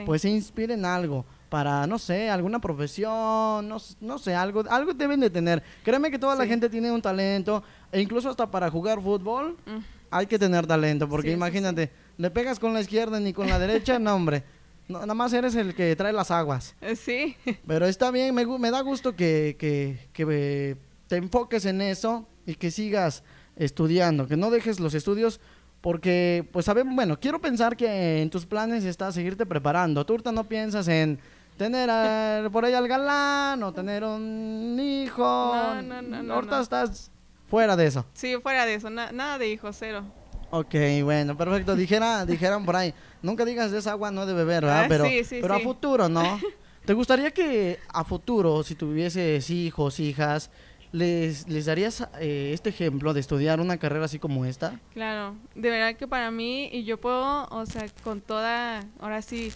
pues 0.05 0.21
se 0.23 0.29
inspire 0.29 0.73
en 0.73 0.85
algo 0.85 1.25
para, 1.53 1.85
no 1.85 1.99
sé, 1.99 2.31
alguna 2.31 2.59
profesión, 2.59 3.69
no, 3.69 3.77
no 4.01 4.17
sé, 4.17 4.33
algo, 4.33 4.63
algo 4.71 4.91
deben 4.91 5.19
de 5.19 5.29
tener. 5.29 5.61
Créeme 5.83 6.09
que 6.09 6.17
toda 6.17 6.33
la 6.33 6.47
gente 6.47 6.67
tiene 6.67 6.91
un 6.91 6.99
talento, 6.99 7.61
e 7.91 8.01
incluso 8.01 8.27
hasta 8.27 8.49
para 8.49 8.71
jugar 8.71 8.99
fútbol. 8.99 9.55
Mm 9.67 9.77
hay 10.15 10.27
que 10.27 10.37
tener 10.37 10.67
talento, 10.67 11.09
porque 11.09 11.31
imagínate, 11.31 11.89
le 12.17 12.29
pegas 12.29 12.59
con 12.59 12.71
la 12.71 12.81
izquierda 12.81 13.19
ni 13.19 13.33
con 13.33 13.49
la 13.49 13.57
derecha, 13.57 13.97
no, 13.97 14.13
hombre. 14.13 14.43
nada 14.87 15.11
más 15.15 15.33
eres 15.33 15.55
el 15.55 15.73
que 15.73 15.95
trae 15.95 16.13
las 16.13 16.29
aguas. 16.29 16.75
Eh, 16.81 16.95
sí. 16.95 17.35
Pero 17.67 17.87
está 17.87 18.11
bien, 18.11 18.35
me, 18.35 18.45
me 18.45 18.69
da 18.69 18.81
gusto 18.81 19.15
que, 19.15 19.55
que, 19.57 20.07
que 20.13 20.27
eh, 20.29 20.75
te 21.07 21.15
enfoques 21.15 21.65
en 21.65 21.81
eso 21.81 22.27
y 22.45 22.53
que 22.53 22.69
sigas 22.69 23.23
estudiando, 23.55 24.27
que 24.27 24.37
no 24.37 24.51
dejes 24.51 24.79
los 24.79 24.93
estudios 24.93 25.39
porque, 25.83 26.47
pues 26.53 26.63
sabemos, 26.63 26.95
bueno, 26.95 27.19
quiero 27.19 27.41
pensar 27.41 27.75
que 27.75 28.21
en 28.21 28.29
tus 28.29 28.45
planes 28.45 28.85
está 28.85 29.11
seguirte 29.11 29.45
preparando. 29.45 30.05
Tú 30.05 30.13
ahorita 30.13 30.31
no 30.31 30.45
piensas 30.45 30.87
en 30.87 31.19
tener 31.57 32.49
por 32.51 32.65
ahí 32.65 32.73
al 32.73 32.87
galán 32.87 33.63
o 33.63 33.73
tener 33.73 34.03
un 34.03 34.77
hijo. 34.79 35.23
No, 35.23 35.81
no, 35.81 36.01
no. 36.01 36.33
Ahorita 36.33 36.61
estás 36.61 37.11
Fuera 37.53 37.75
de 37.75 37.85
eso. 37.85 38.03
Sí, 38.13 38.35
fuera 38.41 38.65
de 38.65 38.73
eso, 38.73 38.89
nada 38.89 39.37
de 39.37 39.47
hijos, 39.47 39.75
cero. 39.77 40.03
Ok, 40.49 40.73
bueno, 41.03 41.37
perfecto. 41.37 41.75
Dijera, 41.75 42.25
dijeran 42.25 42.65
por 42.65 42.75
ahí, 42.75 42.95
nunca 43.21 43.45
digas 43.45 43.69
de 43.69 43.77
esa 43.77 43.91
agua 43.91 44.09
no 44.09 44.25
de 44.25 44.33
beber, 44.33 44.63
¿verdad? 44.63 44.85
Ah, 44.85 44.87
pero 44.89 45.05
pero 45.29 45.53
a 45.53 45.59
futuro, 45.59 46.09
¿no? 46.09 46.39
¿Te 46.85 46.93
gustaría 46.93 47.29
que 47.29 47.77
a 47.89 48.03
futuro, 48.03 48.63
si 48.63 48.73
tuvieses 48.73 49.51
hijos, 49.51 49.99
hijas, 49.99 50.49
les, 50.91 51.47
les 51.47 51.65
darías 51.67 52.07
eh, 52.19 52.51
este 52.55 52.69
ejemplo 52.69 53.13
de 53.13 53.19
estudiar 53.19 53.59
una 53.59 53.77
carrera 53.77 54.05
así 54.05 54.17
como 54.17 54.45
esta? 54.45 54.79
Claro, 54.91 55.35
de 55.53 55.69
verdad 55.69 55.95
que 55.95 56.07
para 56.07 56.31
mí, 56.31 56.69
y 56.71 56.85
yo 56.85 56.99
puedo, 56.99 57.45
o 57.51 57.65
sea, 57.67 57.85
con 58.03 58.19
toda, 58.19 58.83
ahora 58.99 59.21
sí, 59.21 59.53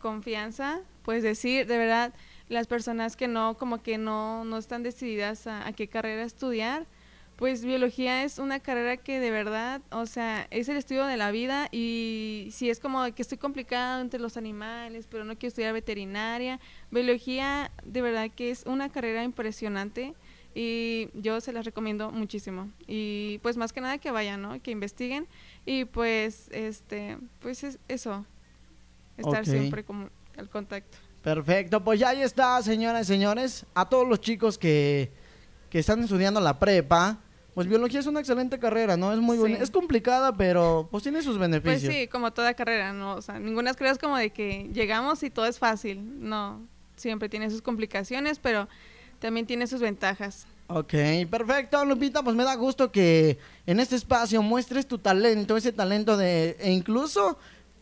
confianza, 0.00 0.82
pues 1.02 1.22
decir, 1.22 1.66
de 1.66 1.78
verdad, 1.78 2.14
las 2.48 2.66
personas 2.66 3.16
que 3.16 3.28
no, 3.28 3.56
como 3.56 3.82
que 3.82 3.98
no, 3.98 4.44
no 4.44 4.58
están 4.58 4.82
decididas 4.82 5.46
a, 5.46 5.66
a 5.66 5.72
qué 5.72 5.88
carrera 5.88 6.22
estudiar, 6.22 6.86
pues 7.40 7.64
biología 7.64 8.22
es 8.22 8.38
una 8.38 8.60
carrera 8.60 8.98
que 8.98 9.18
de 9.18 9.30
verdad, 9.30 9.80
o 9.90 10.04
sea, 10.04 10.46
es 10.50 10.68
el 10.68 10.76
estudio 10.76 11.06
de 11.06 11.16
la 11.16 11.30
vida 11.30 11.68
y 11.72 12.50
si 12.52 12.68
es 12.68 12.80
como 12.80 13.02
que 13.14 13.22
estoy 13.22 13.38
complicado 13.38 14.02
entre 14.02 14.20
los 14.20 14.36
animales, 14.36 15.06
pero 15.10 15.24
no 15.24 15.38
quiero 15.38 15.48
estudiar 15.48 15.72
veterinaria, 15.72 16.60
biología 16.90 17.70
de 17.82 18.02
verdad 18.02 18.30
que 18.30 18.50
es 18.50 18.64
una 18.66 18.90
carrera 18.90 19.24
impresionante 19.24 20.12
y 20.54 21.08
yo 21.14 21.40
se 21.40 21.54
las 21.54 21.64
recomiendo 21.64 22.10
muchísimo. 22.10 22.70
Y 22.86 23.38
pues 23.38 23.56
más 23.56 23.72
que 23.72 23.80
nada 23.80 23.96
que 23.96 24.10
vayan, 24.10 24.42
¿no? 24.42 24.60
Que 24.60 24.70
investiguen 24.70 25.26
y 25.64 25.86
pues 25.86 26.50
este, 26.50 27.16
pues 27.38 27.64
es 27.64 27.78
eso, 27.88 28.26
estar 29.16 29.46
siempre 29.46 29.82
como 29.82 30.10
al 30.36 30.48
contacto. 30.48 30.98
Perfecto, 31.22 31.84
pues 31.84 32.00
ya 32.00 32.10
ahí 32.10 32.22
está, 32.22 32.62
señoras 32.62 33.02
y 33.02 33.12
señores, 33.12 33.66
a 33.74 33.88
todos 33.88 34.08
los 34.08 34.20
chicos 34.20 34.56
que 34.56 35.12
que 35.70 35.78
están 35.78 36.02
estudiando 36.02 36.40
la 36.40 36.58
prepa, 36.58 37.18
pues 37.54 37.66
biología 37.66 38.00
es 38.00 38.06
una 38.06 38.20
excelente 38.20 38.58
carrera, 38.58 38.96
¿no? 38.96 39.12
Es 39.12 39.20
muy 39.20 39.38
buena. 39.38 39.58
Es 39.58 39.70
complicada, 39.70 40.36
pero 40.36 40.88
pues 40.90 41.04
tiene 41.04 41.22
sus 41.22 41.38
beneficios. 41.38 41.84
Pues 41.84 41.94
sí, 41.94 42.08
como 42.08 42.32
toda 42.32 42.54
carrera, 42.54 42.92
¿no? 42.92 43.14
O 43.14 43.22
sea, 43.22 43.38
ninguna 43.38 43.72
carrera 43.72 43.92
es 43.92 43.98
como 43.98 44.16
de 44.16 44.30
que 44.30 44.68
llegamos 44.72 45.22
y 45.22 45.30
todo 45.30 45.46
es 45.46 45.58
fácil. 45.58 46.20
No, 46.20 46.66
siempre 46.96 47.28
tiene 47.28 47.50
sus 47.50 47.62
complicaciones, 47.62 48.38
pero 48.40 48.68
también 49.20 49.46
tiene 49.46 49.66
sus 49.66 49.80
ventajas. 49.80 50.46
Ok, 50.66 50.94
perfecto, 51.28 51.84
Lupita, 51.84 52.22
pues 52.22 52.36
me 52.36 52.44
da 52.44 52.54
gusto 52.54 52.92
que 52.92 53.38
en 53.66 53.80
este 53.80 53.96
espacio 53.96 54.40
muestres 54.40 54.86
tu 54.86 54.98
talento, 54.98 55.56
ese 55.56 55.72
talento 55.72 56.16
de, 56.16 56.56
e 56.60 56.70
incluso 56.70 57.38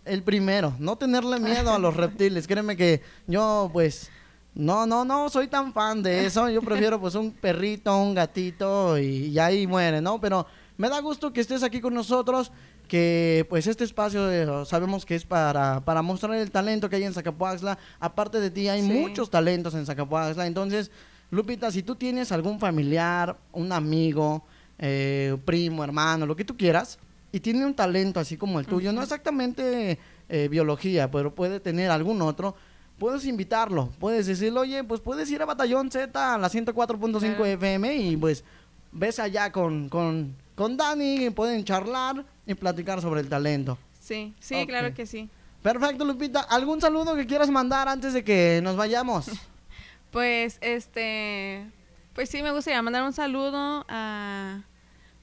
el 0.09 0.23
primero, 0.23 0.75
no 0.79 0.97
tenerle 0.97 1.39
miedo 1.39 1.73
a 1.73 1.79
los 1.79 1.97
reptiles. 1.97 2.47
Créeme 2.47 2.77
que 2.77 3.03
yo, 3.27 3.71
pues, 3.73 4.11
no, 4.55 4.87
no, 4.87 5.05
no 5.05 5.29
soy 5.29 5.49
tan 5.49 5.73
fan 5.73 6.03
de 6.03 6.27
eso. 6.27 6.49
Yo 6.49 6.63
prefiero, 6.63 7.01
pues, 7.01 7.15
un 7.15 7.33
perrito, 7.33 7.97
un 7.97 8.15
gatito 8.15 8.99
y, 8.99 9.27
y 9.27 9.39
ahí 9.39 9.67
muere, 9.67 10.01
¿no? 10.01 10.21
Pero 10.21 10.47
me 10.77 10.89
da 10.89 11.01
gusto 11.01 11.33
que 11.33 11.41
estés 11.41 11.63
aquí 11.63 11.81
con 11.81 11.95
nosotros 11.95 12.53
que 12.89 13.47
pues 13.49 13.67
este 13.67 13.85
espacio 13.85 14.33
eh, 14.33 14.65
sabemos 14.65 15.05
que 15.05 15.15
es 15.15 15.25
para, 15.25 15.85
para 15.85 16.03
mostrar 16.03 16.35
el 16.35 16.51
talento 16.51 16.89
que 16.89 16.97
hay 16.97 17.05
en 17.05 17.13
Zacapuaxla. 17.13 17.79
Aparte 18.01 18.41
de 18.41 18.51
ti 18.51 18.69
hay 18.69 18.83
muchos 18.83 19.31
talentos 19.31 19.75
en 19.75 19.87
Zacapuaxla. 19.87 20.47
Entonces, 20.47 20.91
Lupita, 21.31 21.71
si 21.71 21.83
tú 21.83 21.95
tienes 21.95 22.33
algún 22.33 22.59
familiar, 22.59 23.37
un 23.53 23.71
amigo, 23.71 24.43
eh, 24.79 25.37
primo, 25.45 25.85
hermano, 25.85 26.25
lo 26.27 26.35
que 26.35 26.45
tú 26.45 26.57
quieras, 26.57 26.99
y 27.33 27.41
tiene 27.41 27.65
un 27.67 27.75
talento 27.75 28.21
así 28.21 28.37
como 28.37 28.61
el 28.61 28.67
tuyo, 28.67 28.93
no 28.93 29.03
exactamente 29.03 29.99
eh, 30.29 30.49
biología, 30.49 31.11
pero 31.11 31.35
puede 31.35 31.61
tener 31.61 31.91
algún 31.91 32.23
otro, 32.23 32.55
puedes 32.99 33.25
invitarlo, 33.27 33.91
puedes 33.99 34.27
decirle, 34.27 34.59
oye, 34.59 34.85
pues 34.85 35.01
puedes 35.01 35.31
ir 35.31 35.43
a 35.43 35.47
Batallón 35.47 35.91
Z 35.91 36.35
a 36.35 36.39
la 36.39 36.49
104.5 36.49 37.47
FM 37.47 37.97
y 37.97 38.17
pues 38.17 38.45
ves 38.93 39.19
allá 39.19 39.53
con, 39.53 39.89
con, 39.89 40.35
con 40.55 40.77
Dani, 40.77 41.31
pueden 41.31 41.65
charlar 41.65 42.25
y 42.47 42.55
platicar 42.55 43.01
sobre 43.01 43.21
el 43.21 43.29
talento. 43.29 43.79
Sí, 44.01 44.35
sí, 44.41 44.67
claro 44.67 44.95
que 44.95 45.07
sí. 45.07 45.29
Perfecto, 45.63 46.05
Lupita. 46.05 46.41
¿Algún 46.41 46.81
saludo 46.81 47.15
que 47.15 47.27
quieras 47.27 47.51
mandar 47.51 47.89
antes 47.89 48.15
de 48.15 48.25
que 48.25 48.61
nos 48.63 48.77
vayamos? 48.77 49.27
pues, 50.11 50.59
este, 50.61 51.71
pues 52.15 52.31
sí, 52.31 52.43
me 52.43 52.53
gustaría 52.53 52.81
mandar 52.81 53.03
un 53.03 53.13
saludo 53.13 53.85
a, 53.89 54.63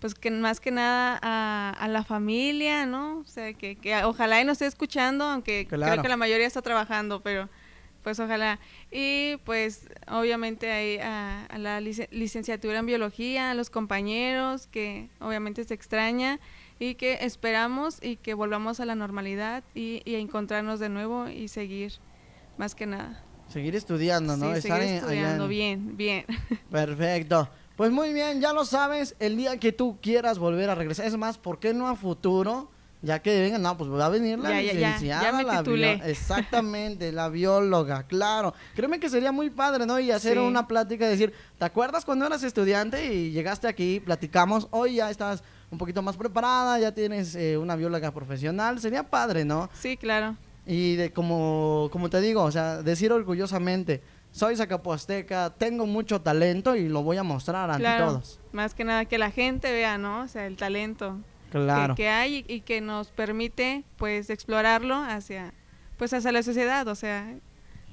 pues 0.05 0.13
que 0.13 0.29
más 0.29 0.59
que 0.59 0.69
nada 0.69 1.19
a, 1.19 1.87
la 1.87 2.03
familia, 2.03 2.85
¿no? 2.85 3.21
O 3.21 3.25
sea, 3.25 3.53
que, 3.53 3.75
que 3.75 4.03
ojalá 4.03 4.39
y 4.39 4.45
nos 4.45 4.53
esté 4.53 4.67
escuchando, 4.67 5.25
aunque 5.25 5.65
creo 5.67 5.99
que 6.03 6.09
la 6.09 6.15
mayoría 6.15 6.45
está 6.45 6.61
trabajando, 6.61 7.21
pero 7.21 7.49
pues 8.03 8.19
ojalá. 8.19 8.59
Y 8.91 9.37
pues 9.45 9.89
obviamente 10.07 10.71
ahí 10.71 10.99
a, 10.99 11.45
a 11.45 11.57
la 11.57 11.81
licenciatura 11.81 12.77
en 12.77 12.85
biología, 12.85 13.49
a 13.49 13.53
los 13.55 13.71
compañeros, 13.71 14.67
que 14.67 15.09
obviamente 15.19 15.63
se 15.63 15.73
extraña 15.73 16.39
y 16.77 16.93
que 16.93 17.17
esperamos 17.21 17.97
y 17.99 18.17
que 18.17 18.35
volvamos 18.35 18.79
a 18.79 18.85
la 18.85 18.93
normalidad 18.93 19.63
y, 19.73 20.03
a 20.13 20.19
encontrarnos 20.19 20.79
de 20.79 20.89
nuevo 20.89 21.29
y 21.29 21.47
seguir 21.47 21.93
más 22.59 22.75
que 22.75 22.85
nada. 22.85 23.23
Seguir 23.47 23.75
estudiando, 23.75 24.37
¿no? 24.37 24.53
Sí, 24.53 24.61
seguir 24.61 24.83
estudiando, 24.83 25.47
bien, 25.47 25.97
bien. 25.97 26.25
Perfecto. 26.69 27.49
Pues 27.75 27.91
muy 27.91 28.13
bien, 28.13 28.39
ya 28.39 28.53
lo 28.53 28.63
sabes, 28.63 29.15
el 29.19 29.35
día 29.35 29.57
que 29.57 29.73
tú 29.73 29.97
quieras 30.01 30.39
volver 30.39 30.69
a 30.69 30.75
regresar, 30.75 31.07
es 31.07 31.17
más, 31.17 31.37
¿por 31.37 31.59
qué 31.59 31.73
no 31.73 31.89
a 31.89 31.95
futuro? 31.95 32.69
Ya 33.01 33.21
que 33.21 33.39
venga, 33.39 33.57
no, 33.57 33.77
pues 33.77 33.91
va 33.91 34.05
a 34.05 34.09
venir 34.09 34.39
la 34.39 34.61
licenciada. 34.61 35.21
Ya, 35.21 35.43
la 35.43 35.93
exactamente, 36.07 37.11
la 37.11 37.29
bióloga, 37.29 38.03
claro. 38.07 38.53
Créeme 38.75 38.99
que 38.99 39.09
sería 39.09 39.31
muy 39.31 39.49
padre, 39.49 39.85
¿no? 39.85 39.99
Y 39.99 40.09
hacer 40.09 40.39
una 40.39 40.67
plática, 40.67 41.07
decir, 41.07 41.33
¿te 41.59 41.65
acuerdas 41.65 42.05
cuando 42.05 42.25
eras 42.25 42.43
estudiante 42.43 43.13
y 43.13 43.31
llegaste 43.31 43.67
aquí, 43.67 43.99
platicamos, 43.99 44.67
hoy 44.71 44.95
ya 44.95 45.11
estás 45.11 45.43
un 45.69 45.77
poquito 45.77 46.01
más 46.01 46.15
preparada, 46.15 46.79
ya 46.79 46.93
tienes 46.93 47.35
eh, 47.35 47.57
una 47.57 47.75
bióloga 47.75 48.11
profesional, 48.11 48.79
sería 48.79 49.03
padre, 49.03 49.43
¿no? 49.43 49.69
Sí, 49.79 49.97
claro. 49.97 50.37
Y 50.65 50.95
de, 50.95 51.11
como, 51.11 51.89
como 51.91 52.09
te 52.09 52.21
digo, 52.21 52.41
o 52.41 52.51
sea, 52.51 52.81
decir 52.81 53.11
orgullosamente, 53.11 54.01
soy 54.35 54.57
zacapuasteca, 54.57 55.49
tengo 55.57 55.85
mucho 55.85 56.19
talento 56.19 56.75
y 56.75 56.89
lo 56.89 57.03
voy 57.03 57.15
a 57.15 57.23
mostrar 57.23 57.71
ante 57.71 57.87
todos. 57.97 58.41
Más 58.51 58.75
que 58.75 58.83
nada 58.83 59.05
que 59.05 59.17
la 59.17 59.31
gente 59.31 59.71
vea, 59.71 59.97
¿no? 59.97 60.23
O 60.23 60.27
sea, 60.27 60.45
el 60.45 60.57
talento 60.57 61.19
claro. 61.51 61.95
que, 61.95 62.09
hay 62.09 62.43
y, 62.45 62.59
que 62.59 62.81
nos 62.81 63.11
permite, 63.11 63.85
pues, 63.95 64.29
explorarlo 64.29 64.95
hacia, 64.95 65.53
pues, 65.95 66.13
hacia 66.13 66.33
la 66.33 66.43
sociedad, 66.43 66.85
o 66.89 66.95
sea, 66.95 67.33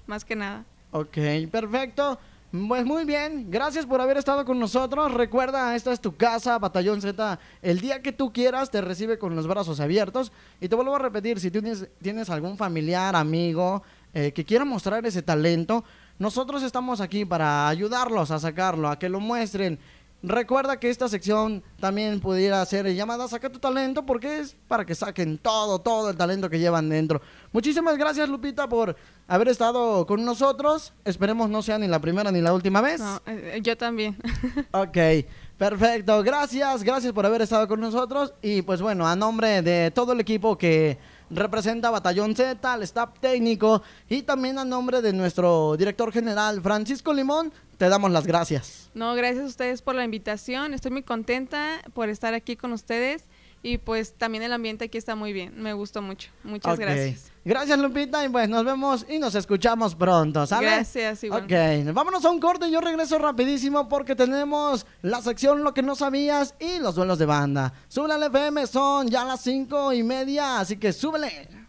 más 0.09 0.25
que 0.25 0.35
nada. 0.35 0.65
Ok, 0.91 1.17
perfecto. 1.49 2.19
Pues 2.51 2.85
muy 2.85 3.05
bien, 3.05 3.47
gracias 3.49 3.87
por 3.87 4.01
haber 4.01 4.17
estado 4.17 4.45
con 4.45 4.59
nosotros. 4.59 5.15
Recuerda, 5.15 5.77
esta 5.77 5.93
es 5.93 6.01
tu 6.01 6.17
casa, 6.17 6.59
Batallón 6.59 7.01
Z. 7.01 7.39
El 7.63 7.81
día 7.81 8.03
que 8.03 8.13
tú 8.13 8.33
quieras 8.33 8.71
te 8.71 8.81
recibe 8.81 9.17
con 9.17 9.37
los 9.37 9.47
brazos 9.47 9.79
abiertos. 9.79 10.33
Y 10.61 10.69
te 10.69 10.75
vuelvo 10.75 10.97
a 10.97 10.99
repetir, 10.99 11.39
si 11.39 11.51
tienes, 11.53 11.89
tienes 12.03 12.29
algún 12.29 12.59
familiar, 12.59 13.17
amigo 13.17 13.83
eh, 14.15 14.33
que 14.33 14.45
quiera 14.45 14.67
mostrar 14.67 15.07
ese 15.07 15.23
talento, 15.23 15.85
nosotros 16.23 16.63
estamos 16.63 17.01
aquí 17.01 17.25
para 17.25 17.67
ayudarlos 17.67 18.31
a 18.31 18.39
sacarlo, 18.39 18.89
a 18.89 18.97
que 18.97 19.09
lo 19.09 19.19
muestren. 19.19 19.77
Recuerda 20.23 20.79
que 20.79 20.89
esta 20.89 21.09
sección 21.09 21.65
también 21.81 22.21
pudiera 22.21 22.65
ser 22.65 22.87
llamada 22.95 23.27
Saca 23.27 23.51
tu 23.51 23.59
talento 23.59 24.07
porque 24.07 24.39
es 24.39 24.55
para 24.69 24.87
que 24.87 24.95
saquen 24.95 25.37
todo, 25.37 25.81
todo 25.81 26.11
el 26.11 26.17
talento 26.17 26.49
que 26.49 26.61
llevan 26.61 26.89
dentro. 26.89 27.21
Muchísimas 27.51 27.99
gracias 27.99 28.29
Lupita 28.29 28.69
por 28.69 28.95
haber 29.27 29.49
estado 29.49 30.07
con 30.07 30.25
nosotros. 30.25 30.93
Esperemos 31.05 31.51
no 31.51 31.61
sea 31.61 31.77
ni 31.77 31.89
la 31.89 31.99
primera 31.99 32.31
ni 32.31 32.41
la 32.41 32.55
última 32.55 32.81
vez. 32.81 33.03
Eh, 33.27 33.59
yo 33.61 33.77
también. 33.77 34.17
ok, 34.71 35.27
perfecto. 35.59 36.23
Gracias, 36.23 36.85
gracias 36.85 37.13
por 37.13 37.27
haber 37.27 37.43
estado 37.43 37.67
con 37.67 37.81
nosotros. 37.81 38.33
Y 38.43 38.63
pues 38.63 38.81
bueno, 38.81 39.09
a 39.09 39.17
nombre 39.17 39.61
de 39.61 39.91
todo 39.91 40.13
el 40.13 40.21
equipo 40.21 40.57
que 40.57 40.99
representa 41.33 41.91
Batallón 41.91 42.37
Z, 42.37 42.73
al 42.73 42.83
staff 42.83 43.19
técnico 43.21 43.83
y 44.09 44.23
también 44.23 44.59
a 44.59 44.65
nombre 44.65 45.03
de 45.03 45.13
nuestro 45.13 45.77
director 45.77 46.13
general 46.13 46.61
Francisco 46.61 47.13
Limón, 47.13 47.53
te 47.79 47.89
damos 47.89 48.11
las 48.11 48.27
gracias. 48.27 48.91
No, 48.95 49.15
gracias 49.15 49.45
a 49.45 49.49
ustedes 49.49 49.83
por 49.83 49.95
la 49.95 50.05
invitación. 50.05 50.75
Estoy 50.75 50.93
muy 50.93 51.03
contenta 51.03 51.81
por 51.95 52.09
estar 52.09 52.35
aquí 52.35 52.57
con 52.57 52.73
ustedes 52.73 53.25
y 53.63 53.79
pues 53.79 54.15
también 54.15 54.43
el 54.43 54.53
ambiente 54.53 54.87
aquí 54.87 54.99
está 54.99 55.15
muy 55.15 55.33
bien. 55.33 55.55
Me 55.63 55.73
gustó 55.73 56.03
mucho. 56.03 56.31
Muchas 56.43 56.79
gracias. 56.79 57.31
Gracias 57.45 57.79
Lupita 57.79 58.25
y 58.25 58.29
pues 58.29 58.49
nos 58.49 58.65
vemos 58.65 59.07
y 59.09 59.19
nos 59.19 59.35
escuchamos 59.35 59.95
pronto, 59.95 60.47
¿sale? 60.47 60.67
Gracias, 60.67 61.25
igual. 61.25 61.45
Ok, 61.45 61.93
vámonos 61.93 62.25
a 62.25 62.31
un 62.31 62.41
corte. 62.41 62.71
Yo 62.71 62.81
regreso 62.81 63.19
rapidísimo 63.19 63.89
porque 63.89 64.15
tenemos 64.15 64.87
la 65.03 65.21
sección 65.23 65.63
Lo 65.63 65.75
que 65.75 65.83
no 65.83 65.95
sabías 65.95 66.55
y 66.59 66.79
los 66.79 66.95
duelos 66.95 67.19
de 67.19 67.27
banda. 67.27 67.73
Súbele 67.89 68.15
al 68.15 68.23
FM, 68.25 68.67
son 68.67 69.09
ya 69.09 69.25
las 69.25 69.41
cinco 69.41 69.93
y 69.93 70.03
media, 70.03 70.61
así 70.61 70.77
que 70.77 70.93
súbele. 70.93 71.62